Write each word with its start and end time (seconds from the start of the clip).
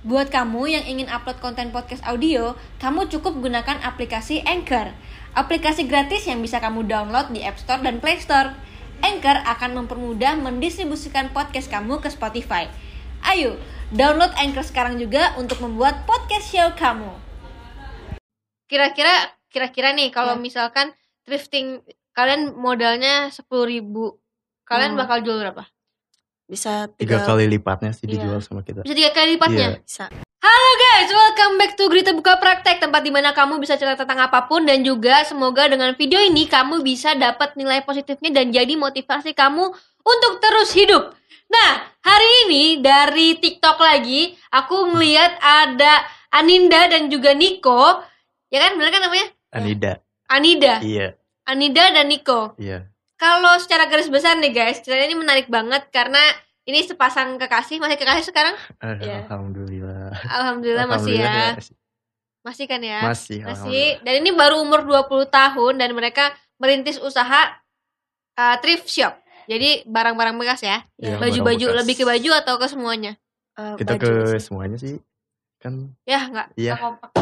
Buat 0.00 0.32
kamu 0.32 0.64
yang 0.64 0.84
ingin 0.88 1.12
upload 1.12 1.44
konten 1.44 1.76
podcast 1.76 2.00
audio, 2.08 2.56
kamu 2.80 3.12
cukup 3.12 3.36
gunakan 3.36 3.84
aplikasi 3.84 4.40
Anchor. 4.48 4.96
Aplikasi 5.36 5.84
gratis 5.84 6.24
yang 6.24 6.40
bisa 6.40 6.56
kamu 6.56 6.88
download 6.88 7.28
di 7.36 7.44
App 7.44 7.60
Store 7.60 7.84
dan 7.84 8.00
Play 8.00 8.16
Store. 8.16 8.56
Anchor 9.04 9.44
akan 9.44 9.84
mempermudah 9.84 10.40
mendistribusikan 10.40 11.28
podcast 11.36 11.68
kamu 11.68 12.00
ke 12.00 12.08
Spotify. 12.08 12.64
Ayo, 13.20 13.60
download 13.92 14.32
Anchor 14.40 14.64
sekarang 14.64 14.96
juga 14.96 15.36
untuk 15.36 15.60
membuat 15.60 16.08
podcast 16.08 16.48
show 16.48 16.72
kamu. 16.72 17.12
Kira-kira 18.72 19.36
kira-kira 19.52 19.92
nih 19.92 20.08
kalau 20.08 20.40
Ya. 20.40 20.40
misalkan 20.40 20.96
thrifting 21.28 21.84
kalian 22.16 22.56
modalnya 22.56 23.28
10.000 23.28 23.68
ribu 23.68 24.16
kalian 24.64 24.96
Hmm. 24.96 25.00
bakal 25.04 25.20
jual 25.20 25.36
berapa? 25.36 25.68
Bisa 26.50 26.90
tiga 26.98 27.22
tiga, 27.22 27.30
kali 27.30 27.46
lipatnya 27.46 27.94
sih 27.94 28.10
Iya. 28.10 28.18
dijual 28.18 28.42
sama 28.42 28.66
kita. 28.66 28.82
Bisa 28.82 28.98
tiga 28.98 29.14
kali 29.14 29.38
lipatnya? 29.38 29.78
Iya. 29.78 29.86
bisa. 29.86 30.04
Halo 30.40 30.70
guys, 30.74 31.10
welcome 31.14 31.54
back 31.62 31.72
to 31.78 31.86
Grita 31.86 32.10
Buka 32.10 32.40
Praktek 32.40 32.82
Tempat 32.82 33.06
di 33.06 33.12
mana 33.14 33.30
kamu 33.30 33.60
bisa 33.60 33.76
cerita 33.76 34.02
tentang 34.02 34.24
apa 34.24 34.48
pun 34.48 34.64
Dan 34.64 34.80
juga 34.80 35.20
semoga 35.28 35.68
dengan 35.68 35.92
video 35.94 36.16
ini 36.16 36.48
kamu 36.48 36.80
bisa 36.80 37.12
dapat 37.12 37.60
nilai 37.60 37.84
positifnya 37.84 38.32
Dan 38.32 38.48
jadi 38.48 38.72
motivasi 38.72 39.36
kamu 39.36 39.68
untuk 40.00 40.32
terus 40.40 40.72
hidup. 40.72 41.12
Nah, 41.52 41.70
hari 42.00 42.30
ini 42.48 42.80
dari 42.80 43.36
TikTok 43.36 43.78
lagi 43.84 44.32
Aku 44.48 44.90
ngeliat 44.90 45.38
ada 45.44 46.08
Aninda 46.32 46.88
dan 46.88 47.12
juga 47.12 47.36
Niko. 47.36 48.00
Ya 48.48 48.64
kan, 48.64 48.80
bener 48.80 48.90
kan 48.90 49.02
namanya? 49.06 49.26
Anida. 49.52 49.92
Anida. 50.24 50.74
Iya. 50.80 51.20
Anida 51.46 51.84
dan 51.94 52.08
Niko. 52.08 52.56
Iya 52.56 52.90
Kalau 53.20 53.52
secara 53.60 53.84
garis 53.84 54.08
besar 54.08 54.34
nih 54.34 54.48
guys 54.48 54.80
Ceritanya 54.80 55.06
ini 55.06 55.18
menarik 55.18 55.46
banget 55.46 55.92
karena 55.92 56.20
ini 56.62 56.80
sepasang 56.80 57.36
kekasih 57.36 57.76
Masih 57.76 57.96
kekasih 57.96 58.24
sekarang? 58.26 58.56
Ah, 58.78 58.96
Iya. 58.96 59.28
alhamdulillah 59.28 60.16
Alhamdulillah, 60.24 60.86
masih 60.88 61.14
ya 61.14 61.28
Alhamdulillah, 61.28 61.76
Masih 62.40 62.64
kan 62.64 62.80
ya? 62.80 63.00
masih 63.04 63.38
Masih 63.44 63.86
dan 64.00 64.14
ini 64.16 64.32
baru 64.32 64.58
umur 64.58 64.80
20 64.82 65.28
tahun 65.28 65.76
dan 65.76 65.92
mereka 65.92 66.32
merintis 66.56 66.96
usaha 66.96 67.52
uh, 68.34 68.56
thrift 68.58 68.88
shop. 68.88 69.12
Jadi 69.44 69.84
barang-barang 69.84 70.36
bekas 70.36 70.60
ya. 70.62 70.80
Iya, 70.96 71.20
Baju-baju 71.20 71.66
bekas. 71.66 71.76
lebih 71.76 71.94
ke 71.96 72.04
baju 72.04 72.30
atau 72.34 72.54
ke 72.56 72.66
semuanya? 72.66 73.12
eh, 73.56 73.74
kita 73.76 73.92
baju 73.92 74.00
ke 74.00 74.12
sih. 74.30 74.40
semuanya 74.40 74.76
sih 74.76 74.96
kan 75.58 75.92
Ya, 76.04 76.24
enggak. 76.24 76.48
Iya. 76.56 76.74
kompak. 76.76 77.12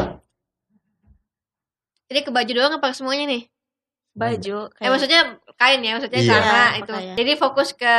Jadi 2.07 2.19
ke 2.21 2.31
baju 2.31 2.51
doang 2.53 2.73
apa 2.73 2.87
ke 2.87 2.95
semuanya 2.95 3.25
nih? 3.27 3.43
baju 4.09 4.57
Eh 4.73 4.87
maksudnya 4.87 5.35
kain 5.59 5.79
ya, 5.79 5.91
maksudnya 5.93 6.19
Iya. 6.19 6.31
sama 6.31 6.47
Iya, 6.47 6.79
itu. 6.79 6.93
pakaian. 6.93 7.15
Jadi 7.15 7.31
fokus 7.35 7.69
ke 7.73 7.95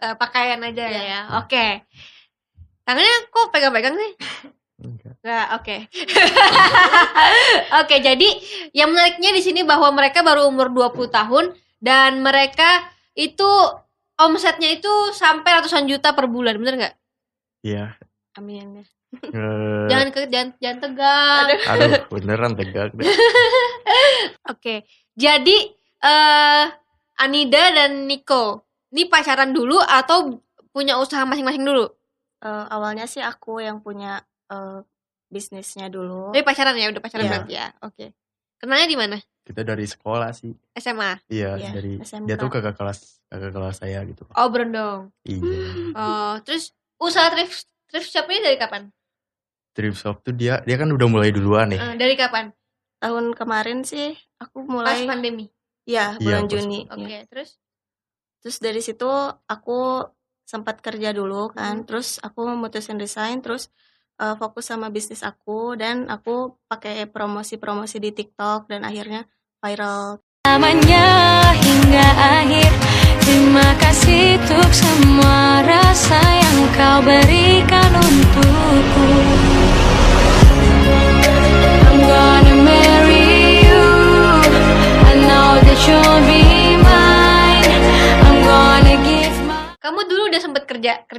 uh, 0.00 0.14
pakaian 0.16 0.60
aja 0.60 0.84
Iya. 0.84 1.00
ya. 1.00 1.20
Oke. 1.38 1.66
Tangannya 2.82 3.16
kok 3.28 3.48
pegang-pegang 3.48 3.94
sih? 3.94 4.12
enggak 4.80 5.14
Nggak, 5.20 5.46
oke. 5.54 5.76
oke, 7.80 7.96
jadi 7.96 8.28
yang 8.72 8.90
menariknya 8.90 9.30
di 9.30 9.40
sini 9.40 9.60
bahwa 9.62 9.88
mereka 9.90 10.20
baru 10.20 10.44
umur 10.44 10.68
20 10.68 11.06
tahun 11.06 11.44
dan 11.78 12.18
mereka 12.18 12.84
itu 13.12 13.46
omsetnya 14.16 14.70
itu 14.70 14.88
sampai 15.10 15.60
ratusan 15.60 15.84
juta 15.84 16.10
per 16.10 16.26
bulan, 16.26 16.56
bener 16.56 16.74
nggak? 16.76 16.94
iya 17.60 17.92
Amin. 18.32 18.80
Eh, 19.12 19.86
Jangan 19.86 20.08
ke 20.08 20.20
jangan, 20.26 20.48
jangan 20.56 20.78
tegang. 20.80 21.46
aduh 21.66 21.90
beneran 22.08 22.52
tegak 22.54 22.94
deh 22.94 23.04
Oke. 24.50 24.86
Jadi 25.12 25.56
eh 26.00 26.66
Anida 27.16 27.62
dan 27.70 28.04
Nico 28.04 28.64
ini 28.90 29.04
pacaran 29.04 29.52
dulu 29.52 29.76
atau 29.78 30.40
punya 30.70 30.96
usaha 30.96 31.22
masing-masing 31.22 31.62
dulu? 31.62 31.86
Eh, 32.40 32.64
awalnya 32.68 33.04
sih 33.04 33.20
aku 33.20 33.60
yang 33.60 33.78
punya 33.78 34.18
eh, 34.48 34.80
bisnisnya 35.26 35.86
dulu 35.86 36.32
Tapi 36.32 36.42
pacaran 36.42 36.74
ya, 36.74 36.88
udah 36.88 36.98
pacaran 36.98 37.22
Iya. 37.22 37.30
berarti 37.30 37.52
ya. 37.52 37.66
Oke. 37.82 38.06
Kenalnya 38.56 38.86
di 38.86 38.96
mana? 38.96 39.18
kita 39.40 39.66
dari 39.66 39.82
sekolah 39.82 40.30
sih 40.30 40.52
SMA. 40.72 41.18
iya 41.26 41.58
Iya, 41.58 41.70
dari 41.72 41.98
SMK. 41.98 42.22
dia 42.24 42.36
tuh 42.36 42.48
kakak 42.48 42.76
kelas 42.76 42.98
kakak 43.26 43.50
kelas 43.50 43.76
saya 43.78 43.98
gitu 44.04 44.22
Oh, 44.32 44.46
berondong. 44.46 45.10
iya 45.22 45.58
Oh, 45.92 46.34
terus 46.40 46.70
usaha 46.96 47.26
thrift 47.28 47.66
thrift 47.86 48.06
shop 48.06 48.26
ini 48.26 48.40
dari 48.40 48.54
kapan? 48.56 48.94
thrift 49.70 49.98
shop 49.98 50.22
tuh 50.22 50.30
dia 50.30 50.62
dia 50.62 50.76
kan 50.76 50.86
udah 50.86 51.08
mulai 51.08 51.30
duluan 51.30 51.66
nih 51.66 51.78
Eh, 51.78 51.94
dari 51.94 52.14
kapan? 52.14 52.54
tahun 52.98 53.34
kemarin 53.34 53.82
sih 53.82 54.14
aku 54.38 54.62
Pas 54.62 54.70
mulai 54.70 55.02
pandemi. 55.04 55.50
Ya 55.90 56.14
Iya, 56.14 56.22
bulan 56.22 56.44
pas- 56.44 56.50
Juni 56.54 56.80
Oke, 56.86 57.10
ya. 57.10 57.20
terus 57.26 57.50
terus 58.38 58.56
dari 58.58 58.78
situ 58.78 59.10
aku 59.44 60.06
sempat 60.44 60.78
kerja 60.78 61.10
dulu 61.10 61.50
kan 61.50 61.82
Hmm. 61.82 61.86
terus 61.86 62.18
aku 62.18 62.46
memutusin 62.46 62.96
resign 62.96 63.42
terus 63.42 63.68
eh, 64.16 64.34
fokus 64.34 64.68
sama 64.68 64.88
bisnis 64.88 65.20
aku 65.20 65.74
dan 65.74 66.06
aku 66.06 66.54
pakai 66.66 67.04
promosi-promosi 67.06 67.98
di 67.98 68.10
TikTok 68.10 68.66
dan 68.66 68.82
akhirnya 68.82 69.26
viral 69.58 70.22
Namanya 70.40 71.04
hingga 71.54 72.06
akhir 72.40 72.70
Terima 73.20 73.76
kasih 73.78 74.40
untuk 74.40 74.70
semua 74.72 75.62
rasa 75.62 76.18
yang 76.18 76.58
kau 76.74 76.98
berikan 77.04 77.90
untukku 77.94 79.06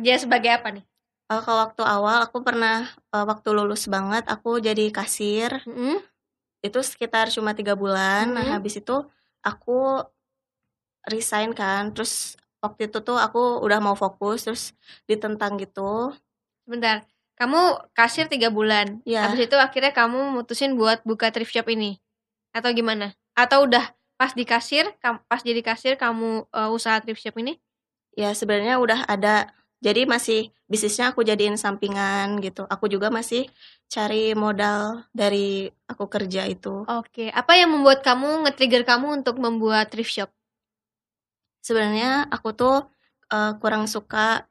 kerja 0.01 0.25
sebagai 0.25 0.49
apa 0.49 0.73
nih? 0.73 0.85
Eh, 1.29 1.41
kalau 1.45 1.69
waktu 1.69 1.83
awal 1.85 2.25
aku 2.25 2.41
pernah 2.41 2.89
eh, 2.89 3.25
waktu 3.29 3.49
lulus 3.53 3.85
banget 3.85 4.25
aku 4.25 4.57
jadi 4.57 4.89
kasir 4.89 5.61
Mm-mm. 5.63 6.01
itu 6.65 6.79
sekitar 6.81 7.29
cuma 7.29 7.53
tiga 7.53 7.77
bulan 7.77 8.33
nah 8.33 8.43
Mhm. 8.49 8.53
habis 8.57 8.81
itu 8.81 8.97
aku 9.45 10.01
resign 11.05 11.53
kan 11.53 11.93
terus 11.93 12.35
waktu 12.61 12.89
itu 12.89 12.99
tuh 13.01 13.17
aku 13.17 13.61
udah 13.61 13.79
mau 13.81 13.93
fokus 13.97 14.45
terus 14.45 14.63
ditentang 15.05 15.55
gitu 15.61 16.13
Sebentar. 16.65 17.05
Kamu 17.37 17.89
kasir 17.97 18.29
tiga 18.29 18.53
bulan. 18.53 19.01
Iya. 19.01 19.25
Habis 19.25 19.49
itu 19.49 19.57
akhirnya 19.57 19.89
kamu 19.97 20.29
mutusin 20.29 20.77
buat 20.77 21.01
buka 21.01 21.33
thrift 21.33 21.49
shop 21.49 21.65
ini. 21.73 21.97
Atau 22.53 22.69
gimana? 22.69 23.17
Atau 23.33 23.65
udah 23.65 23.89
pas 24.13 24.37
di 24.37 24.45
kasir, 24.45 24.85
pas 25.01 25.41
jadi 25.41 25.57
kasir 25.65 25.97
kamu 25.97 26.45
eh, 26.53 26.69
usaha 26.69 27.01
thrift 27.01 27.21
shop 27.23 27.37
ini? 27.41 27.57
ya 28.13 28.35
sebenarnya 28.35 28.75
udah 28.77 29.07
ada 29.07 29.47
jadi 29.81 30.05
masih 30.05 30.53
bisnisnya 30.69 31.11
aku 31.11 31.25
jadiin 31.25 31.57
sampingan 31.57 32.39
gitu 32.39 32.63
aku 32.69 32.85
juga 32.87 33.09
masih 33.09 33.49
cari 33.91 34.31
modal 34.37 35.03
dari 35.11 35.67
aku 35.89 36.07
kerja 36.07 36.47
itu 36.47 36.87
Oke. 36.87 37.27
Apa 37.33 37.59
yang 37.59 37.75
membuat 37.75 37.99
kamu 38.05 38.47
nge-trigger 38.47 38.87
kamu 38.87 39.19
untuk 39.19 39.35
membuat 39.41 39.91
thrift 39.91 40.13
shop? 40.15 40.31
sebenarnya 41.61 42.25
aku 42.33 42.57
tuh 42.57 42.75
eh, 43.31 43.53
kurang 43.61 43.85
suka 43.85 44.49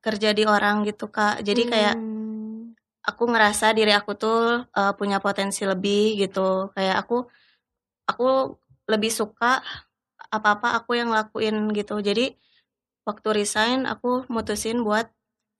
kerja 0.00 0.32
di 0.32 0.46
orang 0.48 0.86
gitu 0.88 1.10
kak 1.10 1.42
jadi 1.44 1.62
kayak 1.68 1.94
Hmm. 1.98 2.72
aku 3.04 3.24
ngerasa 3.28 3.72
diri 3.74 3.92
aku 3.96 4.12
tuh 4.14 4.68
uh, 4.68 4.92
punya 4.94 5.18
potensi 5.18 5.64
lebih 5.64 6.20
gitu 6.22 6.70
kayak 6.76 7.02
aku 7.02 7.24
aku 8.04 8.56
lebih 8.84 9.08
suka 9.12 9.64
apa-apa 10.28 10.76
aku 10.78 10.96
yang 11.00 11.10
lakuin 11.12 11.72
gitu 11.72 11.98
jadi 12.04 12.36
waktu 13.08 13.28
resign 13.32 13.88
aku 13.88 14.28
mutusin 14.28 14.84
buat 14.84 15.08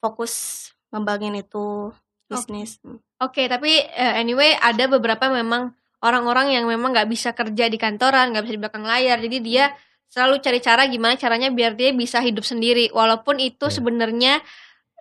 fokus 0.05 0.69
ngembangin 0.93 1.41
itu 1.41 1.97
bisnis 2.29 2.77
Oke, 3.19 3.51
tapi 3.51 3.83
eh, 3.83 4.15
anyway 4.21 4.55
ada 4.55 4.87
beberapa 4.87 5.27
memang 5.27 5.75
orang-orang 6.07 6.55
yang 6.55 6.71
memang 6.71 6.95
nggak 6.95 7.11
bisa 7.11 7.35
kerja 7.35 7.67
di 7.67 7.75
kantoran, 7.75 8.31
nggak 8.31 8.47
bisa 8.47 8.55
di 8.55 8.63
belakang 8.63 8.87
layar. 8.87 9.19
Jadi 9.19 9.43
dia 9.43 9.75
selalu 10.07 10.39
cari 10.39 10.63
cara 10.63 10.87
gimana 10.87 11.19
caranya 11.19 11.51
biar 11.51 11.75
dia 11.75 11.91
bisa 11.91 12.23
hidup 12.23 12.47
sendiri. 12.47 12.95
Walaupun 12.95 13.43
itu 13.43 13.67
Iya. 13.67 13.75
sebenarnya 13.75 14.39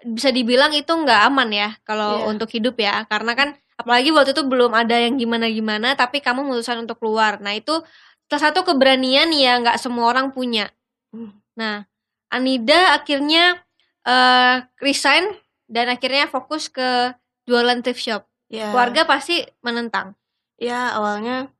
bisa 0.01 0.33
dibilang 0.33 0.73
itu 0.73 0.89
nggak 0.89 1.21
aman 1.29 1.49
ya 1.53 1.69
kalau 1.85 2.25
Iya. 2.25 2.33
untuk 2.33 2.49
hidup 2.49 2.73
ya. 2.81 3.05
Karena 3.05 3.37
kan 3.37 3.53
apalagi 3.77 4.09
waktu 4.09 4.33
itu 4.33 4.41
belum 4.49 4.73
ada 4.73 4.97
yang 4.97 5.21
gimana-gimana, 5.21 5.93
tapi 5.93 6.17
kamu 6.17 6.41
memutuskan 6.41 6.81
untuk 6.81 6.97
keluar. 6.97 7.37
Nah 7.37 7.53
itu 7.53 7.85
salah 8.25 8.49
satu 8.49 8.65
keberanian 8.65 9.29
yang 9.29 9.61
nggak 9.61 9.77
semua 9.77 10.09
orang 10.09 10.33
punya. 10.33 10.73
Hmm. 11.13 11.37
Nah, 11.53 11.85
Anida 12.27 12.93
akhirnya 12.93 13.59
eh, 14.03 14.55
resign 14.79 15.23
dan 15.67 15.87
akhirnya 15.87 16.27
fokus 16.27 16.67
ke 16.67 17.11
jualan 17.43 17.79
thrift 17.81 18.01
shop. 18.01 18.23
ya 18.47 18.71
Keluarga 18.71 19.03
pasti 19.03 19.43
menentang. 19.59 20.15
ya 20.57 20.95
awalnya 20.95 21.51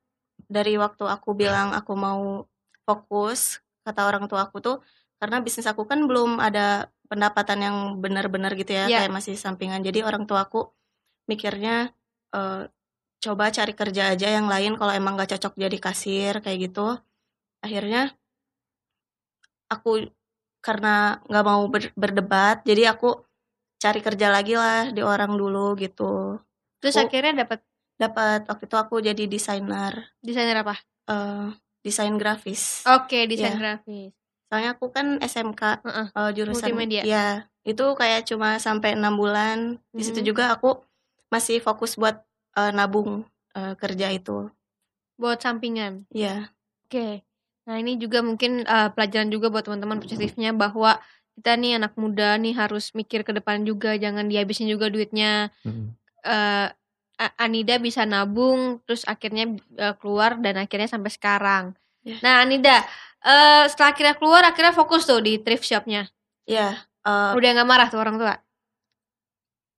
dari 0.48 0.74
waktu 0.74 1.04
aku 1.04 1.36
bilang 1.36 1.70
aku 1.70 1.92
mau 1.92 2.48
fokus 2.82 3.60
kata 3.84 4.08
orang 4.08 4.24
tua 4.26 4.48
aku 4.48 4.58
tuh 4.58 4.76
karena 5.20 5.38
bisnis 5.38 5.68
aku 5.68 5.84
kan 5.84 6.02
belum 6.08 6.40
ada 6.40 6.88
pendapatan 7.06 7.58
yang 7.60 7.76
benar-benar 8.00 8.56
gitu 8.56 8.72
ya 8.72 8.88
Iya. 8.88 8.98
kayak 9.04 9.12
masih 9.12 9.34
sampingan 9.36 9.84
jadi 9.84 10.02
orang 10.02 10.24
tua 10.24 10.48
aku 10.48 10.72
mikirnya 11.28 11.92
eh, 12.32 12.66
coba 13.20 13.52
cari 13.52 13.72
kerja 13.72 14.16
aja 14.16 14.28
yang 14.30 14.48
lain 14.48 14.74
kalau 14.74 14.90
emang 14.90 15.14
gak 15.14 15.36
cocok 15.36 15.54
jadi 15.58 15.78
kasir 15.78 16.32
kayak 16.40 16.72
gitu 16.72 16.96
akhirnya 17.60 18.16
aku 19.68 20.08
karena 20.58 21.22
nggak 21.24 21.44
mau 21.44 21.62
ber- 21.66 21.94
berdebat 21.94 22.62
jadi 22.62 22.92
aku 22.92 23.22
cari 23.78 24.00
kerja 24.00 24.28
lagi 24.28 24.54
lah 24.54 24.90
di 24.90 25.00
orang 25.00 25.34
dulu 25.34 25.74
gitu. 25.74 26.38
Terus 26.78 26.94
Aku- 26.96 27.06
akhirnya 27.06 27.44
dapat 27.46 27.60
Dapat 27.98 28.46
waktu 28.46 28.70
itu 28.70 28.76
aku 28.78 28.94
jadi 29.02 29.26
desainer 29.26 30.14
desainer 30.22 30.62
apa? 30.62 30.78
eh 31.10 31.50
desain 31.82 32.14
grafis. 32.14 32.86
Oke, 32.86 33.26
desain 33.26 33.54
Iya. 33.54 33.58
grafis. 33.58 34.14
Soalnya 34.46 34.70
aku 34.72 34.86
kan 34.88 35.18
SMK 35.18 35.82
Heeh. 35.82 36.06
eh, 36.08 36.30
jurusan 36.32 36.62
Multimedia. 36.70 37.02
Ya, 37.02 37.26
itu 37.62 37.82
kayak 37.92 38.22
cuma 38.24 38.56
sampai 38.56 38.94
enam 38.94 39.18
bulan. 39.18 39.82
Di 39.90 40.06
situ 40.06 40.22
Mhm. 40.22 40.26
juga 40.26 40.54
aku 40.54 40.78
masih 41.26 41.58
fokus 41.58 41.98
buat 41.98 42.22
eh, 42.54 42.70
nabung 42.70 43.26
eh, 43.52 43.74
kerja 43.74 44.08
itu. 44.08 44.46
Buat 45.18 45.42
sampingan. 45.42 46.06
Iya. 46.08 46.54
Oke. 46.86 47.26
Nah, 47.68 47.76
ini 47.76 48.00
juga 48.00 48.24
mungkin 48.24 48.64
eh, 48.64 48.88
pelajaran 48.96 49.28
juga 49.28 49.52
buat 49.52 49.68
teman-teman 49.68 50.00
positifnya 50.00 50.56
bahwa 50.56 50.96
kita 51.36 51.52
nih 51.54 51.76
anak 51.76 51.92
muda 52.00 52.40
nih 52.40 52.56
harus 52.56 52.96
mikir 52.96 53.22
ke 53.22 53.36
depan 53.36 53.62
juga, 53.68 53.92
jangan 54.00 54.24
dihabisin 54.26 54.66
juga 54.72 54.88
duitnya. 54.88 55.52
Mm. 55.68 55.92
eh 56.24 56.68
A- 57.18 57.34
Anida 57.34 57.82
bisa 57.82 58.06
nabung, 58.06 58.78
terus 58.86 59.02
akhirnya 59.04 59.58
eh, 59.76 59.94
keluar 60.00 60.38
dan 60.40 60.54
akhirnya 60.64 60.86
sampai 60.88 61.10
sekarang. 61.12 61.64
Ya. 62.06 62.16
Nah, 62.24 62.46
Anida, 62.46 62.86
eh 63.26 63.66
setelah 63.68 63.90
akhirnya 63.92 64.14
keluar, 64.16 64.42
akhirnya 64.46 64.70
fokus 64.72 65.04
tuh 65.04 65.20
di 65.20 65.36
thrift 65.42 65.66
shopnya. 65.66 66.06
Iya, 66.48 66.78
eh, 67.04 67.30
Udah 67.36 67.50
nggak 67.52 67.68
marah 67.68 67.88
tuh 67.92 68.00
orang 68.00 68.16
tua. 68.16 68.34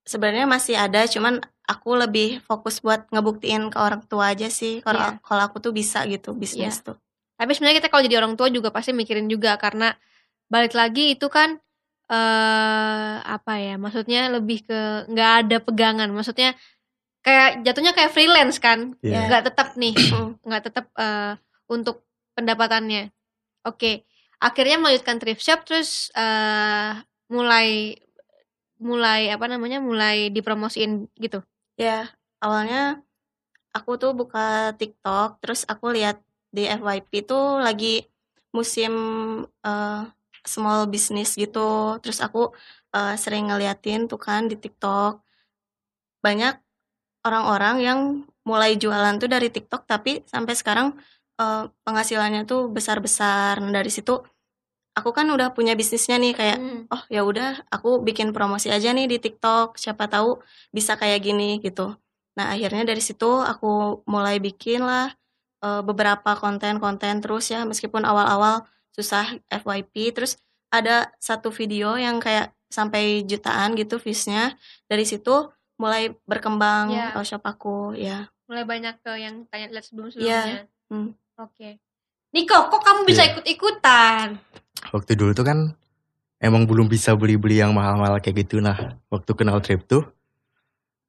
sebenarnya 0.04 0.48
masih 0.48 0.74
ada, 0.74 1.06
cuman 1.06 1.38
aku 1.70 1.94
lebih 1.94 2.42
fokus 2.42 2.82
buat 2.82 3.06
ngebuktiin 3.14 3.70
ke 3.70 3.78
orang 3.78 4.02
tua 4.10 4.34
aja 4.34 4.50
sih. 4.50 4.82
Kalau 4.82 4.98
Iya. 4.98 5.22
kalau 5.22 5.42
aku 5.46 5.62
tuh 5.62 5.70
bisa 5.70 6.02
gitu 6.10 6.34
bisnis 6.34 6.82
tuh. 6.82 6.98
Tapi 7.40 7.56
sebenarnya 7.56 7.80
kita 7.80 7.88
kalau 7.88 8.04
jadi 8.04 8.20
orang 8.20 8.36
tua 8.36 8.52
juga 8.52 8.68
pasti 8.68 8.92
mikirin 8.92 9.24
juga 9.32 9.56
karena 9.56 9.96
balik 10.52 10.76
lagi 10.76 11.16
itu 11.16 11.24
kan 11.32 11.56
eh 12.12 13.14
apa 13.24 13.52
ya? 13.56 13.80
Maksudnya 13.80 14.28
lebih 14.28 14.68
ke 14.68 15.08
nggak 15.08 15.30
ada 15.46 15.56
pegangan. 15.64 16.12
Maksudnya 16.12 16.52
kayak 17.24 17.64
jatuhnya 17.64 17.96
kayak 17.96 18.12
freelance 18.12 18.60
kan? 18.60 18.92
Iya. 19.00 19.24
Nggak 19.32 19.42
tetap 19.48 19.68
nih, 19.80 19.94
Mm. 20.12 20.30
nggak 20.44 20.62
tetap 20.68 20.86
eh, 21.00 21.40
untuk 21.72 22.04
pendapatannya. 22.36 23.08
Oke, 23.64 24.04
akhirnya 24.36 24.76
melanjutkan 24.76 25.16
thrift 25.16 25.40
shop 25.40 25.64
terus 25.64 26.12
eh 26.12 26.92
mulai 27.32 27.96
mulai 28.76 29.32
apa 29.32 29.48
namanya? 29.48 29.80
Mulai 29.80 30.28
dipromosiin 30.28 31.08
gitu. 31.16 31.40
Ya, 31.80 32.12
awalnya 32.44 33.00
aku 33.72 33.96
tuh 33.96 34.12
buka 34.12 34.76
TikTok, 34.76 35.40
terus 35.40 35.64
aku 35.64 35.88
lihat 35.96 36.20
di 36.50 36.66
FYP 36.66 37.12
tuh 37.30 37.62
lagi 37.62 38.04
musim 38.56 38.92
eh, 39.66 40.02
small 40.44 40.80
business 40.92 41.34
gitu. 41.38 41.98
Terus 42.02 42.18
aku 42.26 42.50
eh, 42.96 43.14
sering 43.22 43.50
ngeliatin 43.50 44.06
tuh 44.10 44.20
kan 44.20 44.46
di 44.50 44.56
TikTok 44.58 45.22
banyak 46.20 46.54
orang-orang 47.26 47.76
yang 47.84 48.00
mulai 48.48 48.76
jualan 48.76 49.16
tuh 49.20 49.28
dari 49.28 49.48
TikTok, 49.52 49.84
tapi 49.88 50.24
sampai 50.28 50.54
sekarang 50.58 50.88
eh, 51.40 51.64
penghasilannya 51.86 52.42
tuh 52.50 52.68
besar-besar. 52.72 53.60
Nah, 53.62 53.72
dari 53.72 53.90
situ 53.92 54.20
aku 54.98 55.10
kan 55.16 55.26
udah 55.30 55.54
punya 55.56 55.72
bisnisnya 55.78 56.16
nih 56.20 56.32
kayak 56.34 56.58
Hmm. 56.60 56.80
oh 56.90 57.02
ya 57.08 57.22
udah 57.24 57.62
aku 57.70 58.02
bikin 58.02 58.34
promosi 58.36 58.68
aja 58.68 58.90
nih 58.92 59.06
di 59.08 59.16
TikTok 59.22 59.78
siapa 59.78 60.10
tahu 60.10 60.42
bisa 60.74 60.98
kayak 61.00 61.20
gini 61.24 61.62
gitu 61.62 61.94
nah 62.36 62.52
akhirnya 62.54 62.82
dari 62.90 63.02
situ 63.02 63.26
aku 63.52 64.02
mulai 64.04 64.36
bikin 64.42 64.82
lah 64.84 65.14
eh, 65.60 65.82
beberapa 65.82 66.34
konten-konten 66.34 67.20
terus 67.20 67.48
ya 67.48 67.62
meskipun 67.62 68.02
awal-awal 68.02 68.64
susah 68.90 69.38
FYP 69.46 70.12
terus 70.12 70.36
ada 70.68 71.10
satu 71.18 71.50
video 71.50 71.94
yang 71.94 72.18
kayak 72.18 72.50
sampai 72.70 73.22
jutaan 73.24 73.74
gitu 73.74 73.98
viewsnya 73.98 74.54
dari 74.86 75.02
situ 75.02 75.50
mulai 75.76 76.14
berkembang 76.24 76.92
eh, 76.92 77.24
shop 77.24 77.42
aku 77.42 77.94
ya 77.94 78.28
mulai 78.46 78.66
banyak 78.66 78.98
ke 78.98 79.12
yang 79.14 79.46
tanya 79.46 79.70
lihat 79.70 79.86
sebelum-sebelumnya. 79.86 80.66
Hmm. 80.90 81.14
Oke. 81.38 81.78
Niko, 82.34 82.66
kok 82.66 82.82
kamu 82.82 83.06
bisa 83.06 83.22
Iya. 83.22 83.30
ikut-ikutan? 83.30 84.26
Waktu 84.90 85.14
dulu 85.14 85.30
tuh 85.30 85.46
kan 85.46 85.58
emang 86.42 86.66
belum 86.66 86.90
bisa 86.90 87.14
beli-beli 87.14 87.62
yang 87.62 87.70
mahal-mahal 87.70 88.18
kayak 88.18 88.42
gitu. 88.42 88.58
Nah, 88.58 88.98
waktu 89.06 89.30
kenal 89.38 89.62
trip 89.62 89.86
tuh 89.86 90.02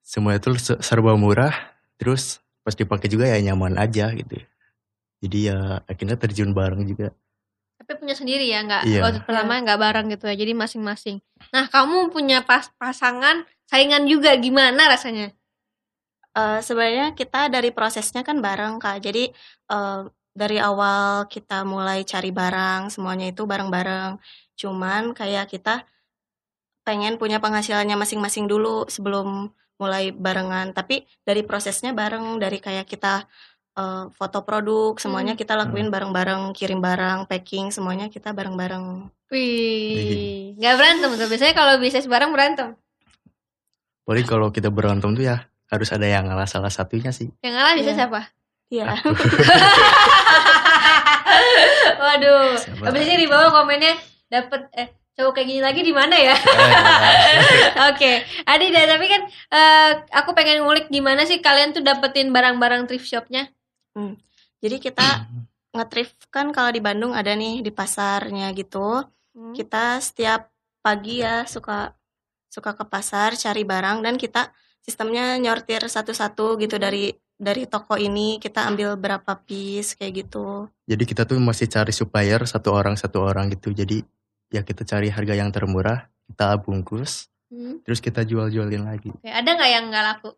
semuanya 0.02 0.38
tuh 0.38 0.54
se- 0.62 0.78
serba 0.86 1.18
murah. 1.18 1.50
Terus 1.98 2.38
pas 2.62 2.74
dipakai 2.78 3.08
juga 3.10 3.26
ya 3.30 3.38
nyaman 3.42 3.78
aja 3.78 4.14
gitu. 4.14 4.38
Jadi 5.22 5.38
ya 5.50 5.82
akhirnya 5.86 6.18
terjun 6.18 6.54
bareng 6.54 6.86
juga. 6.86 7.14
Tapi 7.82 7.98
punya 7.98 8.14
sendiri 8.14 8.46
ya, 8.46 8.62
nggak 8.62 8.84
Iya. 8.86 9.02
waktu 9.02 9.20
pertama 9.26 9.58
nggak 9.62 9.80
bareng 9.82 10.06
gitu 10.14 10.26
ya. 10.30 10.36
Jadi 10.38 10.54
masing-masing. 10.54 11.18
Nah, 11.50 11.66
kamu 11.66 12.14
punya 12.14 12.46
pas 12.46 12.70
pasangan 12.78 13.42
saingan 13.66 14.06
juga 14.06 14.38
gimana 14.38 14.86
rasanya? 14.90 15.34
Eh, 16.32 16.60
sebenarnya 16.64 17.12
kita 17.12 17.52
dari 17.52 17.76
prosesnya 17.76 18.24
kan 18.24 18.40
bareng 18.40 18.80
kak 18.80 19.04
jadi 19.04 19.36
eh, 19.68 20.02
dari 20.32 20.58
awal 20.64 21.28
kita 21.28 21.68
mulai 21.68 22.08
cari 22.08 22.32
barang 22.32 22.88
semuanya 22.88 23.36
itu 23.36 23.44
bareng-bareng 23.44 24.16
cuman 24.56 25.12
kayak 25.12 25.52
kita 25.52 25.84
pengen 26.88 27.20
punya 27.20 27.44
penghasilannya 27.44 28.00
masing-masing 28.00 28.48
dulu 28.48 28.88
sebelum 28.88 29.52
mulai 29.82 30.14
barengan 30.14 30.70
tapi 30.72 31.02
dari 31.26 31.42
prosesnya 31.42 31.90
bareng 31.92 32.38
dari 32.38 32.62
kayak 32.62 32.86
kita 32.86 33.26
eh, 33.74 34.06
foto 34.14 34.46
produk 34.46 34.94
semuanya 35.02 35.34
kita 35.34 35.58
lakuin 35.58 35.90
bareng-bareng 35.90 36.54
kirim 36.54 36.78
barang 36.78 37.26
packing 37.26 37.74
semuanya 37.74 38.06
kita 38.14 38.30
bareng-bareng 38.30 39.10
Wih, 39.32 40.60
nggak 40.60 40.76
berantem 40.76 41.16
tuh. 41.16 41.24
Biasanya 41.32 41.56
kalau 41.56 41.80
bisnis 41.80 42.04
bareng 42.04 42.36
berantem. 42.36 42.76
Paling 44.04 44.28
kalau 44.28 44.52
kita 44.52 44.68
berantem 44.68 45.16
tuh 45.16 45.24
ya 45.24 45.48
harus 45.72 45.88
ada 45.96 46.04
yang 46.04 46.28
ngalah 46.28 46.44
salah 46.44 46.68
satunya 46.68 47.16
sih. 47.16 47.32
Yang 47.40 47.54
ngalah 47.56 47.74
bisa 47.80 47.92
Iya. 47.92 47.96
siapa? 47.96 48.22
Iya 48.68 48.86
Waduh. 52.04 52.60
Siapa? 52.60 52.84
Abis 52.92 53.08
ini 53.08 53.24
di 53.24 53.28
bawah 53.32 53.64
komennya 53.64 53.96
dapet 54.28 54.68
eh 54.76 54.92
cowok 55.22 55.38
kayak 55.38 55.48
gini 55.54 55.62
lagi 55.62 55.82
di 55.86 55.94
mana 55.94 56.18
ya? 56.18 56.34
Oke, 57.94 58.26
Adi 58.50 58.74
deh, 58.74 58.86
tapi 58.90 59.06
kan 59.06 59.22
eh, 59.30 59.92
aku 60.10 60.34
pengen 60.34 60.66
ngulik 60.66 60.90
gimana 60.90 61.30
sih 61.30 61.38
kalian 61.38 61.78
tuh 61.78 61.86
dapetin 61.86 62.34
barang-barang 62.34 62.90
thrift 62.90 63.06
shopnya? 63.06 63.54
jadi 64.62 64.78
kita 64.78 65.08
nge-thrift 65.76 66.30
kan 66.34 66.50
kalau 66.50 66.70
di 66.74 66.80
Bandung 66.80 67.12
ada 67.12 67.34
nih 67.34 67.62
di 67.62 67.70
pasarnya 67.70 68.50
gitu 68.58 69.06
Hmm. 69.32 69.56
kita 69.56 69.96
setiap 70.04 70.52
pagi 70.84 71.24
ya 71.24 71.48
suka 71.48 71.96
suka 72.52 72.76
ke 72.76 72.84
pasar 72.84 73.32
cari 73.40 73.64
barang 73.64 74.04
dan 74.04 74.20
kita 74.20 74.52
sistemnya 74.84 75.40
nyortir 75.40 75.80
satu-satu 75.88 76.60
gitu 76.60 76.76
dari 76.76 77.16
dari 77.40 77.64
toko 77.64 77.96
ini 77.96 78.44
kita 78.44 78.68
ambil 78.68 79.00
berapa 79.00 79.40
piece 79.48 79.96
kayak 79.96 80.28
gitu 80.28 80.68
Jadi 80.84 81.04
kita 81.08 81.24
tuh 81.24 81.40
masih 81.40 81.72
cari 81.72 81.96
supplier 81.96 82.44
satu 82.44 82.76
orang 82.76 83.00
satu 83.00 83.24
orang 83.24 83.48
gitu. 83.56 83.72
Jadi 83.72 84.04
ya 84.52 84.62
kita 84.62 84.84
cari 84.84 85.08
harga 85.08 85.34
yang 85.34 85.50
termurah, 85.50 86.06
kita 86.28 86.60
bungkus, 86.60 87.32
Hmm. 87.48 87.80
terus 87.82 88.00
kita 88.00 88.22
jual-jualin 88.22 88.84
lagi. 88.84 89.10
Oke, 89.10 89.28
ada 89.28 89.50
nggak 89.50 89.70
yang 89.70 89.86
nggak 89.88 90.06
laku? 90.06 90.32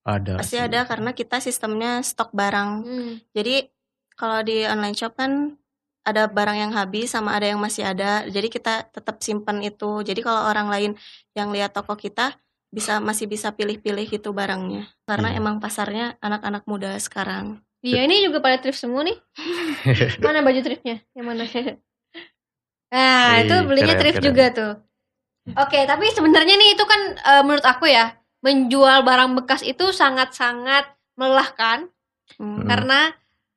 Ada. 0.00 0.40
pasti 0.40 0.56
sih. 0.56 0.64
ada 0.64 0.82
karena 0.82 1.12
kita 1.12 1.38
sistemnya 1.38 2.00
stok 2.00 2.32
barang 2.32 2.70
Hmm. 2.80 3.12
jadi 3.30 3.68
kalau 4.16 4.40
di 4.40 4.64
online 4.64 4.96
shop 4.96 5.12
kan 5.12 5.60
ada 6.02 6.24
barang 6.24 6.56
yang 6.56 6.72
habis 6.72 7.12
sama 7.12 7.36
ada 7.36 7.44
yang 7.44 7.60
masih 7.60 7.84
ada 7.84 8.24
jadi 8.24 8.48
kita 8.48 8.88
tetap 8.88 9.20
simpan 9.20 9.60
itu 9.60 10.00
jadi 10.00 10.16
kalau 10.20 10.48
orang 10.48 10.72
lain 10.72 10.92
yang 11.34 11.52
lihat 11.52 11.76
toko 11.76 11.94
kita 11.94 12.32
bisa 12.68 12.96
masih 12.98 13.28
bisa 13.28 13.52
pilih-pilih 13.52 14.08
gitu 14.08 14.32
barangnya 14.32 14.88
karena 15.04 15.30
Iya. 15.30 15.38
emang 15.38 15.60
pasarnya 15.60 16.16
anak-anak 16.18 16.64
muda 16.64 16.96
sekarang 16.96 17.60
Iya, 17.80 18.04
ini 18.04 18.24
juga 18.24 18.40
pada 18.40 18.56
thrift 18.56 18.76
semua 18.76 19.00
nih. 19.00 19.16
Mana 20.20 20.40
baju 20.40 20.60
thriftnya? 20.60 21.00
Yang 21.12 21.24
mana? 21.24 21.44
Nah, 22.90 23.38
Wih, 23.38 23.46
itu 23.46 23.54
belinya 23.66 23.94
keren, 23.94 24.00
thrift 24.02 24.18
keren. 24.18 24.28
juga 24.28 24.44
tuh. 24.50 24.72
Oke, 25.56 25.78
tapi 25.82 26.06
sebenarnya 26.10 26.54
nih 26.54 26.70
itu 26.74 26.84
kan 26.84 27.00
eh, 27.16 27.42
menurut 27.42 27.64
aku 27.64 27.86
ya, 27.86 28.14
menjual 28.40 29.02
barang 29.02 29.30
bekas 29.38 29.62
itu 29.62 29.90
sangat-sangat 29.90 30.86
melelahkan 31.14 31.88
Hmm. 32.38 32.62
Karena 32.62 33.10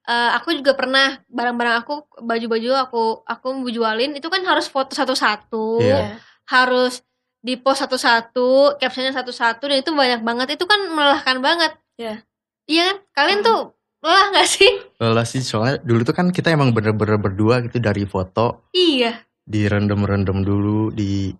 eh, 0.04 0.30
aku 0.34 0.50
juga 0.58 0.74
pernah 0.74 1.22
barang-barang 1.30 1.86
aku 1.86 1.94
baju-baju 2.26 2.70
aku 2.82 3.04
aku 3.22 3.48
mau 3.54 3.70
jualin 3.70 4.18
itu 4.18 4.26
kan 4.28 4.42
harus 4.44 4.66
foto 4.66 4.98
satu-satu, 4.98 5.78
Iya. 5.78 6.18
harus 6.50 7.06
di 7.38 7.54
post 7.54 7.86
satu-satu, 7.86 8.82
captionnya 8.82 9.14
satu-satu 9.14 9.62
dan 9.70 9.78
itu 9.78 9.94
banyak 9.94 10.26
banget. 10.26 10.58
Itu 10.58 10.66
kan 10.66 10.90
melelahkan 10.90 11.38
banget. 11.38 11.78
Iya. 11.96 12.26
Iya 12.66 12.82
kan? 12.90 12.98
Kalian 13.14 13.40
Hmm. 13.40 13.48
tuh 13.48 13.60
lelah 14.04 14.26
gak 14.32 14.46
sih? 14.46 14.72
Lelah 15.00 15.24
sih 15.24 15.40
soalnya 15.40 15.80
dulu 15.80 16.04
tuh 16.04 16.12
kan 16.12 16.28
kita 16.30 16.52
emang 16.52 16.70
bener-bener 16.70 17.16
berdua 17.16 17.64
gitu 17.64 17.80
dari 17.80 18.04
foto, 18.04 18.68
Iya. 18.70 19.16
di 19.42 19.64
rendem-rendem 19.64 20.44
dulu, 20.44 20.92
di 20.92 21.32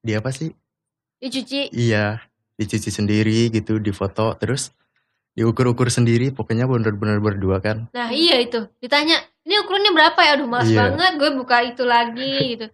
di 0.00 0.12
apa 0.12 0.28
sih? 0.28 0.48
Dicuci. 1.16 1.68
Iya, 1.70 2.20
dicuci 2.54 2.88
sendiri 2.88 3.48
gitu, 3.48 3.76
di 3.76 3.92
foto, 3.92 4.32
terus 4.34 4.72
diukur-ukur 5.32 5.88
sendiri, 5.88 6.30
pokoknya 6.30 6.64
bener-bener 6.64 7.18
berdua 7.18 7.58
kan. 7.58 7.88
Nah 7.90 8.08
iya 8.08 8.38
itu 8.38 8.64
ditanya 8.78 9.18
ini 9.42 9.58
ukurannya 9.58 9.92
berapa 9.92 10.20
ya? 10.20 10.36
Aduh 10.36 10.46
males 10.46 10.68
Iya. 10.68 10.88
banget 10.88 11.12
gue 11.18 11.30
buka 11.34 11.56
itu 11.64 11.82
lagi 11.82 12.32
gitu. 12.56 12.66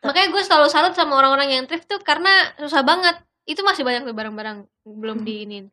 Makanya 0.00 0.28
gue 0.30 0.42
selalu 0.42 0.66
salut 0.70 0.94
sama 0.94 1.18
orang-orang 1.18 1.48
yang 1.50 1.64
thrift 1.66 1.84
tuh 1.84 1.98
karena 1.98 2.30
susah 2.56 2.80
banget. 2.80 3.18
Itu 3.42 3.62
masih 3.62 3.82
banyak 3.82 4.02
tuh 4.02 4.14
barang-barang 4.14 4.66
belum 4.84 5.22
Hmm. 5.22 5.26
diinin, 5.26 5.64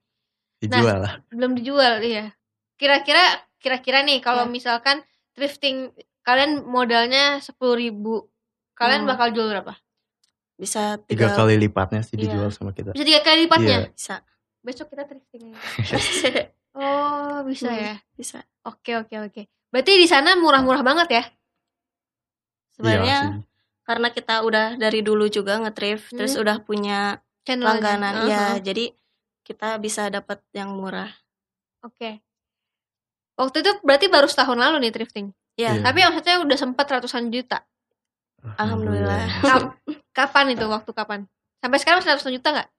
Dijual 0.57 0.97
lah. 1.01 1.13
belum 1.29 1.53
dijual 1.53 2.01
iya. 2.01 2.33
Kira-kira 2.75 3.21
kira-kira 3.57 4.01
nih 4.01 4.19
kalau 4.19 4.45
Ya. 4.45 4.51
misalkan 4.51 4.97
thrifting 5.31 5.91
kalian 6.21 6.63
modalnya 6.63 7.39
10.000 7.39 8.27
kalian 8.73 9.03
Hmm. 9.03 9.11
bakal 9.11 9.31
jual 9.31 9.47
berapa? 9.47 9.73
Bisa 10.53 10.97
Tiga 11.05 11.31
tiga, 11.31 11.35
kali 11.35 11.55
lipatnya 11.57 12.01
sih 12.01 12.15
Iya. 12.15 12.23
dijual 12.29 12.49
sama 12.49 12.71
kita. 12.71 12.91
Bisa 12.91 13.03
tiga 13.03 13.21
kali 13.21 13.45
lipatnya. 13.45 13.89
bisa. 13.89 14.21
Besok 14.61 14.89
kita 14.89 15.03
thrifting. 15.05 15.51
Oh, 16.73 17.45
bisa 17.45 17.69
Hmm. 17.69 17.77
ya. 17.77 17.95
bisa. 18.17 18.41
Oke, 18.65 18.97
oke, 18.97 19.13
oke. 19.21 19.41
Berarti 19.69 19.93
di 19.93 20.09
sana 20.09 20.33
murah-murah 20.33 20.81
banget 20.81 21.07
ya? 21.11 21.23
Sebenarnya 22.73 23.17
Iya 23.21 23.51
karena 23.83 24.09
kita 24.09 24.41
udah 24.41 24.79
dari 24.79 25.03
dulu 25.03 25.27
juga 25.27 25.59
nge-thrift, 25.59 26.15
terus 26.15 26.33
Hmm. 26.33 26.41
udah 26.47 26.57
punya 26.63 27.19
Channelnya. 27.43 27.67
langganan 27.67 28.13
Uh-huh. 28.15 28.31
ya, 28.31 28.45
jadi 28.57 28.95
kita 29.43 29.75
bisa 29.77 30.07
dapat 30.07 30.39
yang 30.49 30.71
murah. 30.71 31.11
Oke. 31.83 32.23
Waktu 33.33 33.57
itu 33.59 33.71
berarti 33.81 34.05
baru 34.07 34.27
setahun 34.27 34.55
lalu 34.55 34.77
nih 34.83 34.91
thrifting. 34.91 35.27
Ya, 35.53 35.73
Iya. 35.73 35.81
Tapi 35.81 35.99
omsetnya 36.03 36.37
udah 36.39 36.57
sempat 36.57 36.85
ratusan 36.85 37.29
juta. 37.29 37.61
Alhamdulillah. 38.43 39.21
Kap- 39.41 39.77
kapan 40.11 40.51
itu? 40.51 40.65
Waktu 40.65 40.91
kapan? 40.91 41.19
Sampai 41.57 41.77
sekarang 41.77 42.01
masih 42.01 42.11
ratusan 42.11 42.33
juta 42.33 42.49
nggak? 42.51 42.69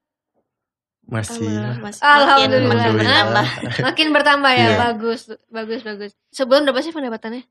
Masih 1.04 1.36
Alhamdulillah, 1.36 2.00
Alhamdulillah. 2.00 2.00
makin, 2.00 2.48
makin 2.64 2.80
Alhamdulillah. 2.80 3.24
bertambah. 3.24 3.46
Makin 3.82 4.08
bertambah 4.10 4.52
ya. 4.52 4.60
Iya. 4.64 4.76
Bagus, 4.78 5.20
bagus, 5.48 5.80
bagus. 5.82 6.10
Sebulan 6.30 6.64
berapa 6.64 6.80
sih 6.80 6.92
pendapatannya? 6.92 7.42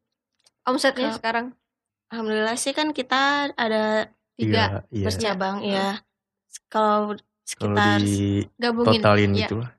Omsetnya 0.63 1.07
Kalau- 1.07 1.17
sekarang 1.17 1.45
Alhamdulillah 2.07 2.55
sih 2.55 2.71
kan 2.71 2.91
kita 2.91 3.21
ada 3.51 4.09
tiga. 4.33 4.85
Iya. 4.89 5.05
bercabang 5.05 5.57
ya. 5.61 6.01
Kalau 6.67 7.13
Kalau 7.13 7.21
sekitar 7.43 7.99
di 7.99 8.45
Gabungin. 8.55 9.01
totalin 9.01 9.31
Iya. 9.31 9.39
gitu 9.43 9.55
lah. 9.59 9.69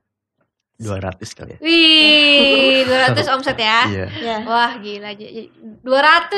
200 0.77 1.23
kali 1.31 1.51
ya. 1.51 1.59
Wih, 1.59 2.83
200 2.83 3.23
omset 3.33 3.55
ya. 3.55 3.79
Iya. 3.85 4.07
ya 4.13 4.37
Wah 4.43 4.75
gila 4.75 5.11
J- 5.13 5.47
200 5.81 5.87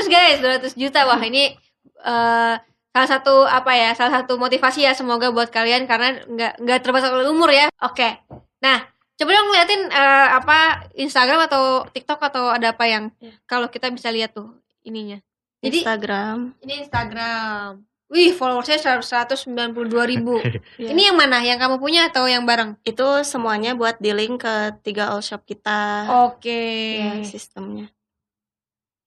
guys 0.08 0.38
200 0.39 0.74
juta 0.74 1.03
wah 1.03 1.20
ini 1.20 1.58
eh 2.00 2.56
salah 2.89 3.10
satu 3.12 3.46
apa 3.46 3.72
ya 3.72 3.94
salah 3.94 4.13
satu 4.15 4.36
motivasi 4.36 4.82
ya 4.82 4.91
semoga 4.91 5.29
buat 5.29 5.50
kalian 5.50 5.86
karena 5.86 6.17
nggak 6.24 6.53
nggak 6.60 6.79
terbatas 6.82 7.10
oleh 7.10 7.25
umur 7.27 7.50
ya 7.50 7.70
oke 7.79 8.10
nah 8.58 8.82
coba 9.13 9.29
dong 9.32 9.48
ngeliatin 9.48 9.82
eh, 9.88 10.27
apa 10.32 10.58
Instagram 10.96 11.46
atau 11.46 11.63
TikTok 11.88 12.17
atau 12.24 12.50
ada 12.50 12.72
apa 12.72 12.86
yang 12.86 13.13
Ya. 13.17 13.34
kalau 13.44 13.65
kita 13.67 13.89
bisa 13.89 14.10
lihat 14.10 14.32
tuh 14.32 14.50
ininya 14.82 15.22
jadi 15.58 15.77
Instagram. 15.79 16.58
ini 16.60 16.74
Instagram 16.79 17.82
wih 18.08 18.32
followersnya 18.32 18.80
192 18.80 19.76
ribu 20.08 20.40
Ya. 20.82 20.94
ini 20.96 21.12
yang 21.12 21.18
mana 21.20 21.44
yang 21.44 21.60
kamu 21.60 21.76
punya 21.76 22.08
atau 22.08 22.24
yang 22.24 22.48
bareng 22.48 22.80
itu 22.88 23.08
semuanya 23.28 23.76
buat 23.76 24.00
di 24.00 24.16
link 24.16 24.44
ke 24.48 24.56
tiga 24.84 25.12
all 25.12 25.20
shop 25.20 25.44
kita. 25.44 26.08
oke 26.28 26.62
Ya, 26.98 27.20
sistemnya. 27.24 27.92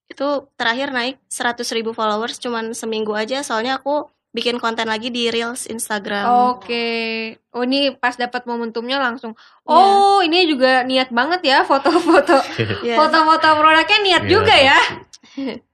Itu 0.05 0.51
terakhir 0.59 0.91
naik 0.91 1.17
100.000 1.31 1.63
ribu 1.73 1.95
followers 1.95 2.35
cuman 2.37 2.75
seminggu 2.75 3.15
aja 3.15 3.41
soalnya 3.41 3.79
aku 3.79 4.05
bikin 4.31 4.59
konten 4.59 4.87
lagi 4.87 5.11
di 5.11 5.27
Reels 5.27 5.67
Instagram. 5.67 6.55
Oke. 6.55 6.87
Oh 7.51 7.63
ini 7.67 7.91
pas 7.95 8.15
dapat 8.15 8.43
momentumnya 8.47 8.99
langsung. 8.99 9.35
Iya. 9.67 9.75
Oh 9.75 10.19
ini 10.23 10.47
juga 10.47 10.83
niat 10.83 11.11
banget 11.11 11.41
ya 11.43 11.63
foto-foto. 11.63 12.39
Ya. 12.87 12.95
Foto-foto 12.99 13.47
produknya 13.59 13.97
niat 14.03 14.23
Iya, 14.23 14.31
juga 14.31 14.55
ya. 14.55 14.79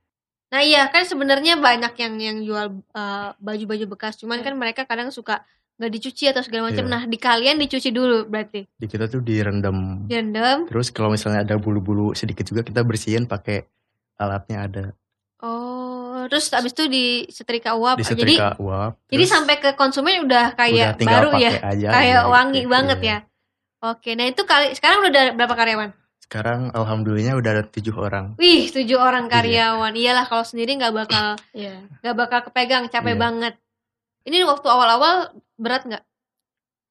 Nah 0.47 0.61
iya 0.61 0.87
kan 0.87 1.03
sebenarnya 1.03 1.59
banyak 1.59 1.93
yang 1.97 2.13
yang 2.17 2.37
jual 2.39 2.65
uh, 2.91 3.29
baju-baju 3.37 3.85
bekas. 3.89 4.15
Cuman 4.15 4.39
Iya. 4.39 4.45
kan 4.47 4.53
mereka 4.55 4.81
kadang 4.83 5.11
suka 5.11 5.43
nggak 5.77 5.91
dicuci 5.91 6.25
atau 6.25 6.39
segala 6.39 6.71
macam. 6.71 6.83
Iya. 6.83 6.91
Nah 6.91 7.03
di 7.03 7.17
kalian 7.17 7.57
dicuci 7.57 7.91
dulu 7.91 8.25
berarti. 8.25 8.63
Di 8.71 8.85
kita 8.85 9.05
tuh 9.05 9.19
direndam. 9.19 10.07
Direndam. 10.07 10.65
Terus 10.65 10.87
kalau 10.89 11.11
misalnya 11.11 11.43
ada 11.43 11.55
bulu-bulu 11.55 12.13
sedikit 12.13 12.43
juga 12.43 12.63
kita 12.63 12.81
bersihin 12.81 13.25
pakai 13.25 13.67
alatnya 14.15 14.57
ada. 14.63 14.85
Oh 15.37 16.25
terus 16.25 16.49
abis 16.49 16.73
itu 16.73 16.87
disetrika 16.87 17.75
uap. 17.75 17.99
Di 17.99 18.03
Jadi 18.03 18.35
setrika 18.35 18.57
uap. 18.57 18.97
jadi 19.05 19.21
terus 19.21 19.31
sampai 19.31 19.55
ke 19.57 19.69
konsumen 19.75 20.23
udah 20.23 20.55
kayak 20.55 20.97
udah 20.97 21.05
baru 21.05 21.29
ya. 21.37 21.51
aja 21.61 21.87
Kayak 21.91 22.19
aja 22.19 22.27
wangi 22.27 22.61
gitu. 22.63 22.71
banget 22.71 22.99
Iya. 22.99 23.09
ya. 23.11 23.17
Oke. 23.85 24.09
Nah 24.15 24.25
itu 24.25 24.41
kali 24.43 24.73
sekarang 24.73 25.05
udah 25.05 25.35
berapa 25.35 25.53
karyawan? 25.53 25.91
Sekarang 26.27 26.75
alhamdulillahnya 26.75 27.39
udah 27.39 27.51
ada 27.55 27.63
tujuh 27.63 27.96
orang. 27.96 28.36
Wih, 28.36 28.67
tujuh 28.67 29.00
orang 29.00 29.31
Iya. 29.31 29.34
karyawan. 29.39 29.93
Iyalah 29.96 30.25
kalau 30.27 30.43
sendiri 30.43 30.75
nggak 30.75 30.91
bakal 30.91 31.39
Iya. 31.55 31.88
nggak 32.03 32.15
bakal 32.19 32.39
kepegang, 32.51 32.84
capek 32.91 33.15
Iya. 33.15 33.22
banget. 33.24 33.53
Ini 34.27 34.43
waktu 34.43 34.67
awal-awal 34.67 35.31
berat 35.55 35.88
nggak? 35.88 36.03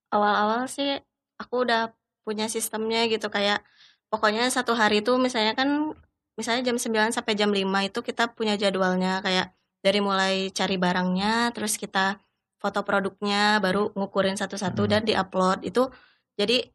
Awal-awal 0.09 0.64
sih 0.73 0.97
aku 1.37 1.69
udah 1.69 1.93
punya 2.25 2.49
sistemnya 2.49 3.05
gitu 3.07 3.28
kayak 3.28 3.61
pokoknya 4.09 4.49
satu 4.49 4.73
hari 4.73 5.05
itu 5.05 5.12
misalnya 5.21 5.52
kan 5.52 5.93
misalnya 6.33 6.73
jam 6.73 6.81
9 6.81 7.12
sampai 7.12 7.37
jam 7.37 7.52
5 7.52 7.85
itu 7.85 8.00
kita 8.00 8.33
punya 8.33 8.57
jadwalnya 8.57 9.21
kayak 9.21 9.52
dari 9.85 10.00
mulai 10.00 10.49
cari 10.50 10.81
barangnya 10.81 11.52
terus 11.52 11.76
kita 11.76 12.16
foto 12.57 12.81
produknya 12.83 13.61
baru 13.61 13.93
ngukurin 13.93 14.35
satu-satu 14.35 14.88
Hmm. 14.88 14.90
dan 14.90 15.02
diupload 15.05 15.62
itu 15.62 15.87
jadi 16.35 16.66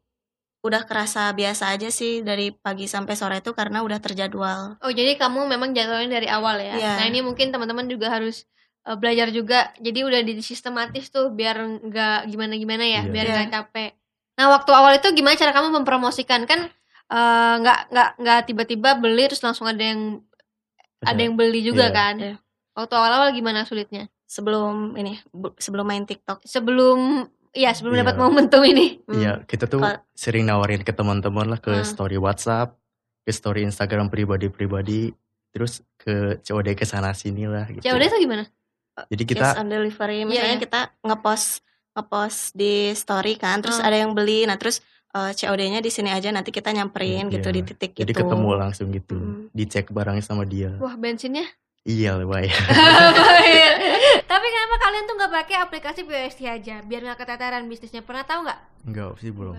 udah 0.62 0.86
kerasa 0.86 1.34
biasa 1.34 1.74
aja 1.74 1.90
sih 1.90 2.22
dari 2.22 2.54
pagi 2.54 2.86
sampai 2.86 3.18
sore 3.18 3.42
itu 3.42 3.50
karena 3.50 3.82
udah 3.82 3.98
terjadwal 3.98 4.78
Oh, 4.78 4.92
jadi 4.94 5.18
kamu 5.18 5.50
memang 5.50 5.74
jadwalnya 5.74 6.22
dari 6.22 6.30
awal 6.30 6.62
ya. 6.62 6.78
Iya. 6.78 6.92
Nah, 7.02 7.06
ini 7.10 7.18
mungkin 7.18 7.50
teman-teman 7.50 7.90
juga 7.90 8.14
harus 8.14 8.46
uh, 8.86 8.94
belajar 8.94 9.34
juga. 9.34 9.74
Jadi 9.82 10.06
udah 10.06 10.22
di 10.22 10.38
sistematis 10.38 11.10
tuh 11.10 11.34
biar 11.34 11.58
nggak 11.82 12.30
gimana-gimana 12.30 12.86
ya, 12.86 13.02
Iya. 13.02 13.10
biar 13.10 13.26
Iya. 13.26 13.34
nggak 13.34 13.50
capek. 13.50 13.90
Nah, 14.38 14.46
waktu 14.54 14.70
awal 14.70 14.92
itu 15.02 15.08
gimana 15.10 15.34
cara 15.34 15.50
kamu 15.50 15.82
mempromosikan 15.82 16.46
kan 16.46 16.70
uh, 17.10 17.54
nggak 17.58 17.78
nggak 17.90 18.08
nggak 18.22 18.40
tiba-tiba 18.46 18.90
beli 18.96 19.26
terus 19.26 19.42
langsung 19.42 19.66
ada 19.66 19.82
yang 19.82 20.22
ada 21.02 21.18
yang 21.18 21.34
beli 21.34 21.66
juga 21.66 21.90
Iya. 21.90 21.94
kan? 21.94 22.14
Iya. 22.22 22.34
Waktu 22.72 22.94
awal-awal 22.94 23.28
gimana 23.34 23.66
sulitnya? 23.66 24.06
sebelum 24.32 24.96
ini 24.96 25.20
sebelum 25.60 25.84
main 25.84 26.08
TikTok 26.08 26.40
Sebelum 26.48 27.28
ya 27.52 27.70
sebelum 27.70 27.94
Iya. 27.94 28.02
dapat 28.02 28.16
momentum 28.18 28.62
ini. 28.62 29.00
Hmm. 29.04 29.14
Iya, 29.14 29.32
kita 29.44 29.64
tuh 29.66 29.78
Kal- 29.78 30.00
sering 30.10 30.44
nawarin 30.44 30.80
ke 30.80 30.90
teman-teman 30.90 31.46
lah 31.46 31.58
ke 31.58 31.70
Hmm. 31.70 31.84
story 31.84 32.16
WhatsApp, 32.16 32.76
ke 33.22 33.30
story 33.30 33.62
Instagram 33.62 34.08
pribadi-pribadi, 34.08 35.12
terus 35.50 35.80
ke 35.96 36.40
COD 36.40 36.72
ke 36.72 36.82
sana 36.82 37.12
sini 37.12 37.44
lah 37.44 37.68
gitu. 37.68 37.84
COD 37.84 38.02
itu 38.02 38.18
gimana? 38.18 38.44
Jadi 39.06 39.22
kita 39.26 39.56
on 39.56 39.68
delivery 39.68 40.18
Iya, 40.18 40.26
misalnya 40.26 40.56
iya. 40.58 40.62
kita 40.62 40.80
ngepost 41.02 41.64
ngepost 41.92 42.42
di 42.52 42.72
story 42.90 43.36
kan 43.36 43.60
terus 43.60 43.76
Hmm. 43.76 43.84
ada 43.84 43.96
yang 43.98 44.12
beli 44.12 44.44
nah 44.44 44.56
terus 44.56 44.80
eh, 45.10 45.32
COD-nya 45.34 45.78
di 45.78 45.88
sini 45.88 46.08
aja 46.08 46.28
nanti 46.28 46.48
kita 46.48 46.72
nyamperin 46.72 47.28
Iya. 47.28 47.32
gitu 47.34 47.48
di 47.50 47.60
titik 47.62 47.92
jadi 47.94 48.08
gitu 48.08 48.24
ketemu 48.24 48.48
langsung 48.54 48.88
gitu, 48.88 49.12
Hmm. 49.12 49.44
dicek 49.50 49.88
barangnya 49.88 50.20
sama 50.20 50.44
dia. 50.44 50.72
Wah, 50.78 50.96
bensinnya 50.96 51.44
Iya 51.82 52.14
Bay. 52.22 52.46
Tapi 54.30 54.46
kenapa 54.46 54.76
kalian 54.78 55.04
tuh 55.10 55.14
nggak 55.18 55.32
pakai 55.34 55.56
aplikasi 55.58 56.00
POST 56.06 56.40
aja 56.46 56.78
biar 56.86 57.00
nggak 57.02 57.18
keteteran 57.26 57.66
bisnisnya? 57.66 58.06
Pernah 58.06 58.22
tahu 58.22 58.46
nggak? 58.46 58.60
Enggak 58.86 59.18
sih 59.18 59.34
belum. 59.34 59.58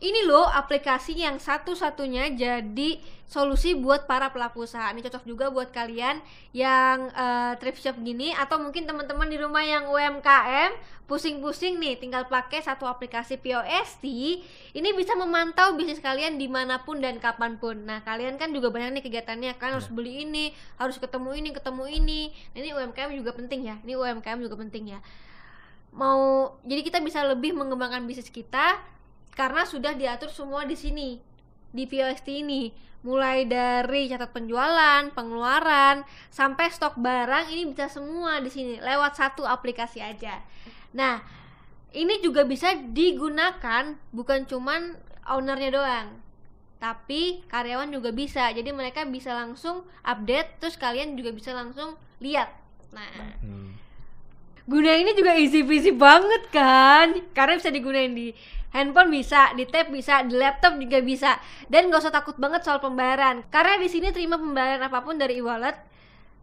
Ini 0.00 0.24
loh 0.24 0.48
aplikasi 0.48 1.12
yang 1.12 1.36
satu-satunya 1.36 2.32
jadi 2.32 2.96
solusi 3.28 3.76
buat 3.76 4.08
para 4.08 4.32
pelaku 4.32 4.64
usaha. 4.64 4.88
Ini 4.96 5.04
cocok 5.04 5.28
juga 5.28 5.52
buat 5.52 5.68
kalian 5.76 6.24
yang 6.56 7.12
eh, 7.12 7.52
thrift 7.60 7.84
shop 7.84 8.00
gini 8.00 8.32
atau 8.32 8.56
mungkin 8.56 8.88
teman-teman 8.88 9.28
di 9.28 9.36
rumah 9.36 9.60
yang 9.60 9.92
UMKM 9.92 10.72
pusing-pusing 11.04 11.76
nih 11.76 12.00
tinggal 12.00 12.24
pakai 12.32 12.64
satu 12.64 12.88
aplikasi 12.88 13.36
POST 13.36 14.04
ini 14.72 14.88
bisa 14.96 15.12
memantau 15.20 15.76
bisnis 15.76 16.00
kalian 16.00 16.40
di 16.40 16.48
mana 16.48 16.80
pun 16.80 16.96
dan 17.04 17.20
kapan 17.20 17.60
pun. 17.60 17.84
Nah 17.84 18.00
kalian 18.00 18.40
kan 18.40 18.56
juga 18.56 18.72
banyak 18.72 18.96
nih 18.96 19.04
kegiatannya 19.04 19.52
kan 19.60 19.76
harus 19.76 19.92
beli 19.92 20.24
ini, 20.24 20.56
harus 20.80 20.96
ketemu 20.96 21.44
ini, 21.44 21.48
ketemu 21.52 21.84
ini. 21.86 22.20
Nah, 22.56 22.58
ini 22.64 22.68
UMKM 22.72 23.12
juga 23.20 23.36
penting 23.36 23.68
ya. 23.68 23.76
Ini 23.84 24.00
UMKM 24.00 24.40
juga 24.40 24.56
penting 24.56 24.96
ya. 24.96 25.04
Mau 25.92 26.56
jadi 26.64 26.80
kita 26.88 27.04
bisa 27.04 27.20
lebih 27.20 27.52
mengembangkan 27.52 28.00
bisnis 28.08 28.32
kita 28.32 28.80
karena 29.40 29.64
sudah 29.64 29.96
diatur 29.96 30.28
semua 30.28 30.68
di 30.68 30.76
sini 30.76 31.16
di 31.72 31.88
POST 31.88 32.28
ini 32.28 32.68
mulai 33.00 33.48
dari 33.48 34.12
catat 34.12 34.36
penjualan, 34.36 35.08
pengeluaran 35.16 36.04
sampai 36.28 36.68
stok 36.68 37.00
barang 37.00 37.48
ini 37.48 37.72
bisa 37.72 37.88
semua 37.88 38.44
di 38.44 38.52
sini 38.52 38.76
lewat 38.76 39.16
satu 39.16 39.48
aplikasi 39.48 40.04
aja. 40.04 40.44
Nah, 40.92 41.24
ini 41.96 42.20
juga 42.20 42.44
bisa 42.44 42.76
digunakan 42.76 43.96
bukan 44.12 44.44
cuman 44.44 45.00
ownernya 45.24 45.70
doang, 45.72 46.08
tapi 46.76 47.40
karyawan 47.48 47.88
juga 47.88 48.12
bisa. 48.12 48.52
Jadi 48.52 48.68
mereka 48.76 49.08
bisa 49.08 49.32
langsung 49.32 49.88
update, 50.04 50.60
terus 50.60 50.76
kalian 50.76 51.16
juga 51.16 51.32
bisa 51.32 51.56
langsung 51.56 51.96
lihat. 52.20 52.52
Nah, 52.92 53.08
Hmm. 53.40 53.72
Guna 54.70 54.94
ini 54.94 55.10
juga 55.18 55.34
easy 55.34 55.66
peasy 55.66 55.90
banget 55.90 56.46
kan 56.54 57.18
karena 57.34 57.58
bisa 57.58 57.74
digunain 57.74 58.14
di 58.14 58.30
handphone 58.70 59.10
bisa 59.10 59.50
di 59.58 59.66
tab 59.66 59.90
bisa 59.90 60.22
di 60.22 60.38
laptop 60.38 60.78
juga 60.78 61.02
bisa 61.02 61.42
dan 61.66 61.90
gak 61.90 62.06
usah 62.06 62.14
takut 62.14 62.38
banget 62.38 62.62
soal 62.62 62.78
pembayaran 62.78 63.42
karena 63.50 63.82
di 63.82 63.90
sini 63.90 64.14
terima 64.14 64.38
pembayaran 64.38 64.86
apa 64.86 65.02
pun 65.02 65.18
dari 65.18 65.42
e-wallet 65.42 65.74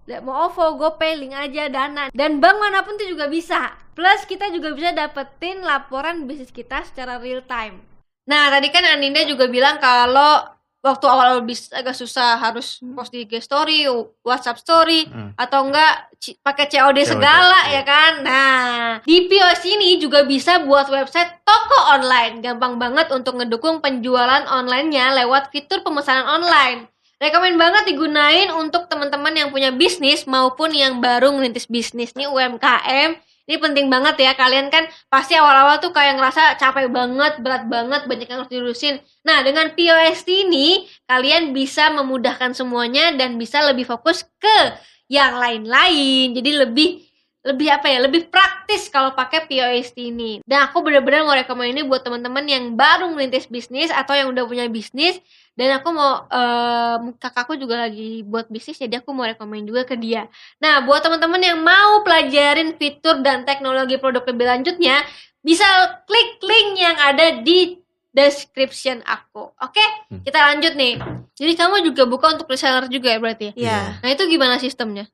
Mau 0.08 0.48
OVO, 0.48 0.80
GoPay, 0.80 1.20
link 1.20 1.36
aja, 1.36 1.68
Dana. 1.68 2.08
Dan 2.16 2.40
bank 2.40 2.64
mana 2.64 2.80
pun 2.88 2.96
itu 2.96 3.12
juga 3.12 3.28
bisa. 3.28 3.76
Plus 3.92 4.24
kita 4.24 4.48
juga 4.56 4.72
bisa 4.72 4.96
dapetin 4.96 5.60
laporan 5.60 6.24
bisnis 6.24 6.48
kita 6.48 6.88
secara 6.88 7.20
real 7.20 7.44
time. 7.44 7.84
Nah, 8.24 8.48
tadi 8.48 8.72
kan 8.72 8.88
Aninda 8.88 9.28
juga 9.28 9.52
bilang 9.52 9.84
kalau 9.84 10.48
waktu 10.88 11.06
awal 11.06 11.44
bisnis 11.44 11.70
agak 11.76 11.94
susah 11.94 12.40
harus 12.40 12.80
post 12.96 13.12
di 13.12 13.28
IG 13.28 13.44
story, 13.44 13.84
WhatsApp 14.24 14.58
story, 14.64 15.06
Hmm. 15.08 15.36
atau 15.36 15.68
enggak 15.68 16.08
pakai 16.42 16.66
COD, 16.72 17.04
COD, 17.04 17.14
segala 17.14 17.60
iya. 17.68 17.80
ya 17.80 17.84
kan. 17.84 18.14
Nah, 18.24 18.88
di 19.04 19.28
POS 19.28 19.62
ini 19.68 20.00
juga 20.00 20.24
bisa 20.24 20.64
buat 20.64 20.88
website 20.88 21.44
toko 21.44 21.78
online. 21.94 22.40
Gampang 22.40 22.80
banget 22.80 23.12
untuk 23.12 23.38
ngedukung 23.38 23.84
penjualan 23.84 24.48
online-nya 24.48 25.14
lewat 25.24 25.52
fitur 25.52 25.84
pemesanan 25.86 26.26
online. 26.26 26.88
Rekomen 27.18 27.58
banget 27.58 27.90
digunain 27.90 28.54
untuk 28.54 28.86
teman-teman 28.86 29.34
yang 29.34 29.50
punya 29.50 29.74
bisnis 29.74 30.30
maupun 30.30 30.70
yang 30.70 31.02
baru 31.02 31.34
ngerintis 31.34 31.66
bisnis 31.66 32.14
nih 32.14 32.30
UMKM. 32.30 33.18
Ini 33.48 33.64
penting 33.64 33.88
banget 33.88 34.20
ya 34.20 34.36
kalian 34.36 34.68
kan 34.68 34.92
pasti 35.08 35.40
awal-awal 35.40 35.80
tuh 35.80 35.96
kayak 35.96 36.20
ngerasa 36.20 36.60
capek 36.60 36.92
banget, 36.92 37.40
berat 37.40 37.64
banget, 37.72 38.04
banyak 38.04 38.28
yang 38.28 38.44
harus 38.44 38.52
diurusin. 38.52 39.00
Nah, 39.24 39.40
dengan 39.40 39.72
POS 39.72 40.28
ini 40.28 40.84
kalian 41.08 41.56
bisa 41.56 41.88
memudahkan 41.96 42.52
semuanya 42.52 43.16
dan 43.16 43.40
bisa 43.40 43.64
lebih 43.64 43.88
fokus 43.88 44.28
ke 44.36 44.76
yang 45.08 45.40
lain-lain. 45.40 46.36
Jadi 46.36 46.52
lebih 46.60 47.07
lebih 47.48 47.72
apa 47.72 47.88
ya 47.88 48.04
lebih 48.04 48.28
praktis 48.28 48.92
kalau 48.92 49.16
pakai 49.16 49.48
POS 49.48 49.96
ini. 49.96 50.44
Dan 50.44 50.68
aku 50.68 50.84
benar-benar 50.84 51.24
mau 51.24 51.32
rekomend 51.32 51.72
ini 51.72 51.88
buat 51.88 52.04
teman-teman 52.04 52.44
yang 52.44 52.76
baru 52.76 53.08
merintis 53.16 53.48
bisnis 53.48 53.88
atau 53.88 54.12
yang 54.12 54.28
udah 54.36 54.44
punya 54.44 54.68
bisnis. 54.68 55.16
Dan 55.56 55.74
aku 55.74 55.90
mau 55.90 56.28
em, 56.30 57.16
kakakku 57.18 57.56
juga 57.56 57.88
lagi 57.88 58.22
buat 58.22 58.46
bisnis 58.46 58.78
jadi 58.78 59.00
aku 59.00 59.10
mau 59.16 59.26
rekomend 59.26 59.66
juga 59.66 59.88
ke 59.88 59.96
dia. 59.96 60.28
Nah 60.60 60.84
buat 60.84 61.00
teman-teman 61.02 61.40
yang 61.40 61.58
mau 61.64 62.04
pelajarin 62.04 62.76
fitur 62.76 63.24
dan 63.24 63.48
teknologi 63.48 63.96
produk 63.98 64.22
lebih 64.28 64.46
lanjutnya 64.46 65.02
bisa 65.40 65.64
klik 66.04 66.44
link 66.44 66.78
yang 66.78 67.00
ada 67.00 67.40
di 67.42 67.80
description 68.12 69.00
aku. 69.06 69.54
Oke, 69.62 69.84
Hmm. 70.10 70.26
kita 70.26 70.40
lanjut 70.42 70.74
nih. 70.74 70.98
Jadi 71.38 71.54
kamu 71.54 71.86
juga 71.86 72.10
buka 72.10 72.34
untuk 72.34 72.50
reseller 72.50 72.90
juga 72.90 73.14
ya 73.14 73.20
berarti 73.22 73.44
ya? 73.50 73.54
Iya. 73.54 73.80
Nah 74.02 74.10
itu 74.10 74.24
gimana 74.26 74.58
sistemnya? 74.58 75.06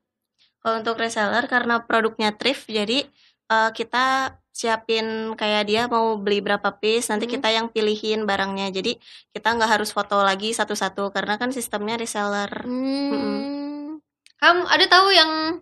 Kalau 0.64 0.80
untuk 0.80 0.96
reseller 0.96 1.44
karena 1.44 1.84
produknya 1.84 2.32
thrift 2.32 2.64
jadi 2.66 3.04
eh, 3.44 3.70
kita 3.76 4.32
siapin 4.48 5.34
kayak 5.34 5.62
dia 5.66 5.82
mau 5.90 6.14
beli 6.16 6.38
berapa 6.40 6.72
piece 6.72 7.10
nanti 7.10 7.26
Hmm. 7.26 7.34
kita 7.36 7.48
yang 7.52 7.66
pilihin 7.68 8.24
barangnya. 8.24 8.72
Jadi 8.72 8.96
kita 9.30 9.52
nggak 9.52 9.70
harus 9.76 9.92
foto 9.92 10.16
lagi 10.22 10.54
satu-satu 10.54 11.12
karena 11.12 11.36
kan 11.36 11.52
sistemnya 11.52 12.00
reseller. 12.00 12.48
Hmm. 12.64 14.00
Kamu 14.38 14.62
ada 14.64 14.86
tahu 14.86 15.08
yang 15.10 15.60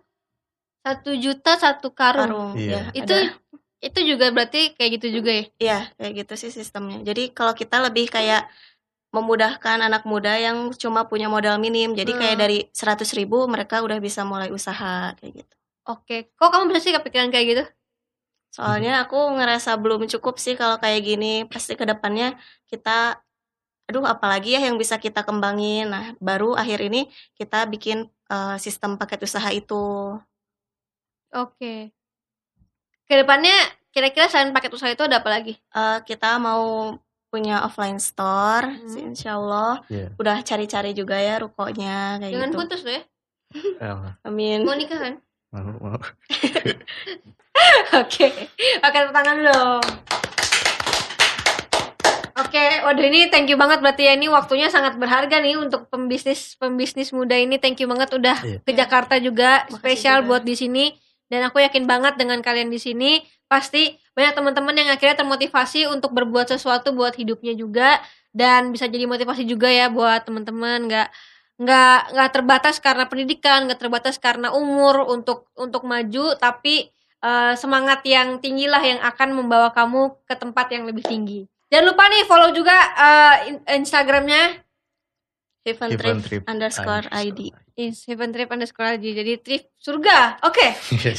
satu 0.79 1.11
juta 1.15 1.55
satu 1.57 1.91
karung? 1.91 2.23
Karung 2.23 2.51
Iya. 2.55 2.91
ya. 2.93 3.01
Itu 3.03 3.15
ada. 3.17 3.33
itu 3.83 3.99
juga 4.07 4.31
berarti 4.31 4.77
kayak 4.77 4.91
gitu 4.95 5.07
juga 5.19 5.31
ya? 5.33 5.43
Iya, 5.59 5.79
kayak 5.99 6.13
gitu 6.23 6.33
sih 6.37 6.51
sistemnya. 6.53 7.03
Jadi 7.03 7.33
kalau 7.35 7.51
kita 7.51 7.83
lebih 7.83 8.07
kayak 8.07 8.47
memudahkan 9.15 9.77
anak 9.87 10.03
muda 10.11 10.33
yang 10.45 10.57
cuma 10.81 11.05
punya 11.11 11.27
modal 11.29 11.55
minim. 11.61 11.93
Jadi 11.99 12.11
kayak 12.19 12.35
Hmm. 12.35 12.43
dari 12.43 12.57
100 12.73 13.09
ribu 13.17 13.37
mereka 13.53 13.75
udah 13.85 13.97
bisa 14.01 14.21
mulai 14.25 14.49
usaha 14.51 15.13
kayak 15.17 15.33
gitu. 15.45 15.55
Oke, 15.93 16.31
kok 16.39 16.49
kamu 16.51 16.63
bisa 16.71 16.79
sih 16.83 16.93
kepikiran 16.95 17.29
kayak 17.33 17.47
gitu? 17.51 17.63
Soalnya 18.55 18.91
aku 19.03 19.17
ngerasa 19.37 19.71
belum 19.81 20.01
cukup 20.13 20.35
sih 20.43 20.53
kalau 20.59 20.77
kayak 20.83 21.01
gini. 21.09 21.43
Pasti 21.51 21.73
ke 21.79 21.85
depannya 21.91 22.37
kita 22.69 23.19
aduh 23.89 24.05
apalagi 24.07 24.55
ya 24.55 24.61
yang 24.67 24.77
bisa 24.81 24.95
kita 25.05 25.21
kembangin. 25.27 25.91
Nah, 25.93 26.05
baru 26.27 26.55
akhir 26.61 26.79
ini 26.87 26.99
kita 27.39 27.65
bikin 27.73 27.97
eh, 28.33 28.55
sistem 28.65 28.91
paket 29.01 29.19
usaha 29.27 29.49
itu. 29.51 29.75
Oke. 31.33 31.93
Ke 33.07 33.13
depannya 33.21 33.53
kira-kira 33.93 34.25
selain 34.31 34.53
paket 34.55 34.71
usaha 34.75 34.91
itu 34.95 35.03
ada 35.07 35.21
apa 35.21 35.29
lagi? 35.29 35.53
Eh, 35.75 35.99
kita 36.07 36.37
mau 36.39 36.95
punya 37.33 37.65
offline 37.65 37.97
store, 37.97 38.69
Hmm. 38.69 38.85
sih, 38.85 39.01
insya 39.03 39.33
Allah. 39.33 39.81
Iya. 39.89 40.13
Udah 40.15 40.37
cari-cari 40.39 40.93
juga 40.93 41.17
ya 41.17 41.41
rukonya 41.41 42.21
kayak 42.21 42.29
Jangan 42.31 42.51
gitu. 42.51 42.59
putus 42.61 42.81
loh 42.85 42.93
ya. 42.93 43.03
Ah, 43.79 44.13
Amin. 44.23 44.61
Mau 44.61 44.77
nikah 44.77 44.99
kan? 44.99 45.13
mau, 45.49 45.65
mau. 45.79 45.97
Oke. 48.01 48.27
Oke, 48.79 48.97
tepuk 48.99 49.13
tangan 49.13 49.35
dulu. 49.35 49.65
Oke, 52.33 52.65
waduh 52.81 53.01
ini 53.03 53.29
thank 53.29 53.45
you 53.45 53.53
banget 53.55 53.77
berarti 53.77 54.05
ya 54.05 54.13
ini 54.13 54.25
waktunya 54.25 54.65
sangat 54.67 54.97
berharga 54.97 55.37
nih 55.37 55.53
untuk 55.55 55.85
pembisnis 55.87 56.57
pembisnis 56.57 57.09
muda 57.09 57.33
ini. 57.33 57.57
Thank 57.57 57.77
you 57.77 57.87
banget 57.87 58.09
udah 58.09 58.37
Iya. 58.41 58.57
ke 58.59 58.71
Jakarta 58.73 59.17
juga 59.17 59.65
Makasih 59.65 59.77
spesial 59.77 60.17
juga. 60.21 60.27
buat 60.27 60.43
di 60.43 60.53
sini 60.53 60.85
dan 61.29 61.45
aku 61.45 61.61
yakin 61.61 61.85
banget 61.85 62.17
dengan 62.17 62.41
kalian 62.41 62.69
di 62.69 62.77
sini 62.77 63.21
pasti 63.45 63.93
banyak 64.13 64.33
teman-teman 64.37 64.73
yang 64.77 64.89
akhirnya 64.93 65.17
termotivasi 65.25 65.89
untuk 65.89 66.13
berbuat 66.13 66.53
sesuatu 66.53 66.93
buat 66.93 67.17
hidupnya 67.17 67.57
juga 67.57 67.97
dan 68.29 68.69
bisa 68.69 68.85
jadi 68.85 69.09
motivasi 69.09 69.45
juga 69.45 69.69
ya 69.69 69.89
buat 69.89 70.25
teman-teman. 70.25 70.85
Nggak 70.85 71.07
nggak 71.53 71.99
nggak 72.17 72.29
terbatas 72.33 72.81
karena 72.81 73.05
pendidikan 73.05 73.69
nggak 73.69 73.77
terbatas 73.81 74.17
karena 74.17 74.49
umur 74.53 75.05
untuk 75.05 75.49
untuk 75.57 75.85
maju 75.85 76.33
tapi 76.37 76.89
eh, 77.21 77.53
semangat 77.57 78.05
yang 78.05 78.37
tinggi 78.37 78.69
lah 78.69 78.81
yang 78.81 79.01
akan 79.01 79.33
membawa 79.33 79.73
kamu 79.73 80.25
ke 80.29 80.35
tempat 80.37 80.69
yang 80.73 80.85
lebih 80.85 81.05
tinggi. 81.05 81.45
Jangan 81.73 81.89
lupa 81.89 82.05
nih 82.05 82.23
follow 82.29 82.49
juga 82.53 82.77
in- 83.49 83.65
instagramnya 83.65 84.61
Heaven 85.63 85.89
Trip 85.95 86.17
Trip 86.21 86.43
underscore 86.45 87.07
ID. 87.09 87.39
is 87.73 88.05
heaven 88.05 88.29
trip 88.29 88.51
underscore 88.53 88.99
aja 88.99 89.09
jadi 89.09 89.33
trip 89.41 89.73
surga. 89.81 90.43
Oke. 90.45 90.61
Yes. 90.93 91.09